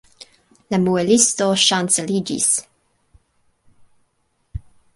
[0.75, 2.49] La muelisto ŝanceliĝis.